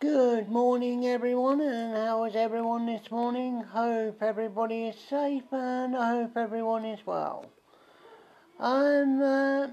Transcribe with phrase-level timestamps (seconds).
[0.00, 3.62] Good morning, everyone, and how is everyone this morning?
[3.62, 7.46] Hope everybody is safe and I hope everyone is well.
[8.60, 9.66] I'm uh,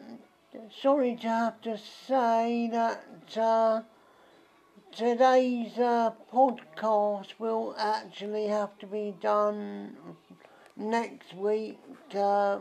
[0.81, 3.83] sorry to have to say that uh,
[4.91, 9.96] today's uh, podcast will actually have to be done
[10.75, 11.78] next week
[12.15, 12.57] uh,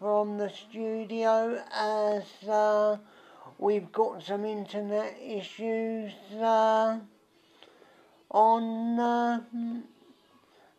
[0.00, 2.96] from the studio as uh,
[3.58, 6.98] we've got some internet issues uh,
[8.30, 9.40] on uh,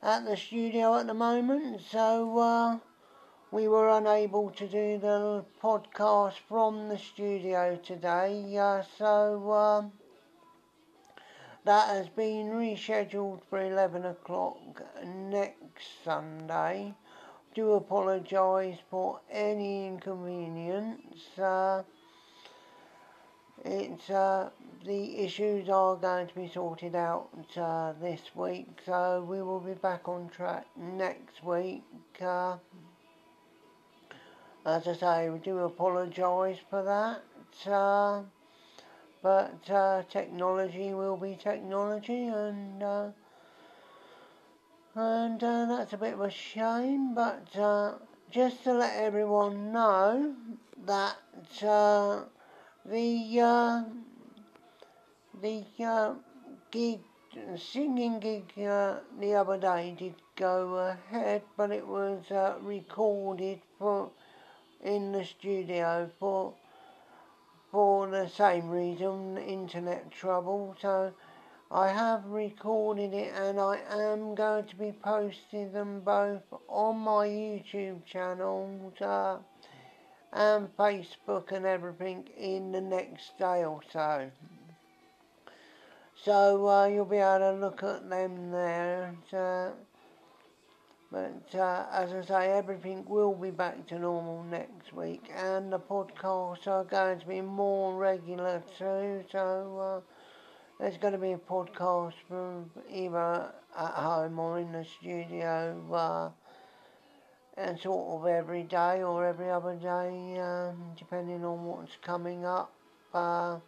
[0.04, 2.78] at the studio at the moment, so uh,
[3.52, 8.58] we were unable to do the podcast from the studio today.
[8.58, 9.92] Uh, so um,
[11.64, 16.94] that has been rescheduled for 11 o'clock next Sunday.
[17.56, 21.40] Do apologise for any inconvenience.
[21.40, 21.84] Uh,
[23.64, 24.50] it's uh,
[24.86, 29.74] the issues are going to be sorted out uh, this week, so we will be
[29.74, 31.84] back on track next week.
[32.22, 32.58] Uh,
[34.66, 38.24] as I say, we do apologise for that, uh,
[39.22, 43.10] but uh, technology will be technology, and uh,
[44.96, 47.16] and that's a bit of a shame.
[47.16, 47.48] But
[48.32, 50.36] just to let everyone know
[50.86, 51.16] that
[52.86, 53.84] the uh,
[55.42, 56.14] the uh,
[56.72, 57.00] gig
[57.58, 64.12] singing gig uh, the other day did go ahead, but it was uh, recorded for
[64.84, 66.54] in the studio for
[67.72, 70.76] for the same reason, internet trouble.
[70.80, 71.12] So
[71.72, 77.28] I have recorded it, and I am going to be posting them both on my
[77.28, 79.02] YouTube channels.
[79.02, 79.40] Uh,
[80.36, 84.30] and Facebook and everything in the next day or so.
[86.24, 89.16] So uh, you'll be able to look at them there.
[89.32, 89.72] Uh,
[91.12, 95.80] but uh, as I say, everything will be back to normal next week, and the
[95.80, 99.24] podcasts are going to be more regular too.
[99.32, 100.02] So uh,
[100.80, 106.45] there's going to be a podcast from either at home or in the studio uh,
[107.58, 112.74] and sort of every day or every other day, um, depending on what's coming up.
[113.14, 113.60] Uh,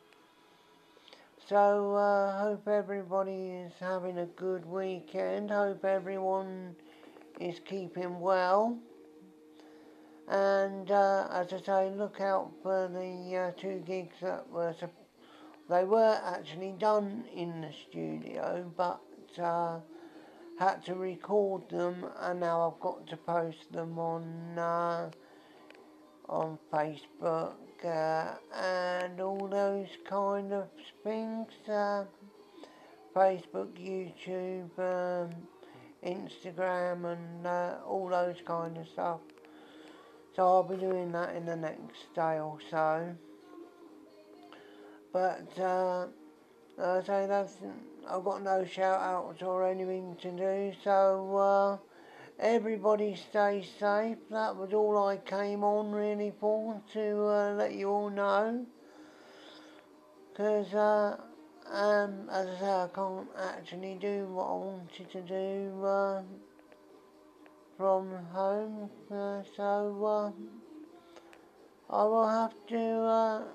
[1.47, 5.49] so uh, hope everybody is having a good weekend.
[5.49, 6.75] Hope everyone
[7.39, 8.77] is keeping well.
[10.27, 14.75] And uh, as I say, look out for the uh, two gigs that were
[15.69, 19.01] they were actually done in the studio, but
[19.41, 19.79] uh,
[20.57, 25.09] had to record them and now I've got to post them on uh,
[26.27, 27.53] on Facebook
[27.85, 30.67] uh, and all those kind of
[31.03, 32.03] things uh,
[33.15, 35.31] Facebook YouTube um,
[36.03, 39.19] Instagram and uh, all those kind of stuff.
[40.35, 43.15] So I'll be doing that in the next day or so.
[45.11, 45.59] But
[46.79, 47.57] uh, say that's
[48.09, 51.77] I've got no shout outs or anything to do, so uh,
[52.39, 54.17] everybody stay safe.
[54.31, 58.65] That was all I came on really for, to uh, let you all know.
[60.31, 61.17] Because, uh,
[61.69, 66.21] um, as I say, I can't actually do what I wanted to do uh,
[67.75, 70.33] from home, so
[71.89, 73.47] I will have to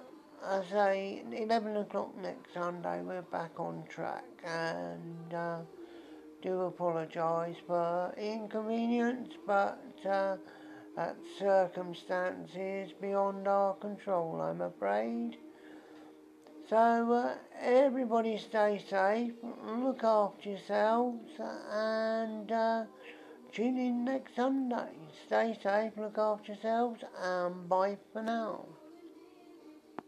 [0.44, 5.58] I say 11 o'clock next Sunday we're back on track and uh,
[6.42, 10.36] do apologise for inconvenience but uh,
[10.96, 15.36] that circumstances beyond our control I'm afraid.
[16.68, 21.30] So uh, everybody stay safe, look after yourselves
[21.70, 22.84] and uh,
[23.52, 24.90] tune in next Sunday.
[25.24, 28.66] Stay safe, look after yourselves and bye for now.